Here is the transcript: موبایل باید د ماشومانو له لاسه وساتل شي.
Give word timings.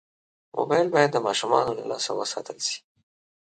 موبایل 0.57 0.87
باید 0.95 1.09
د 1.13 1.17
ماشومانو 1.27 1.71
له 1.79 1.83
لاسه 1.91 2.11
وساتل 2.19 2.57
شي. 2.67 2.77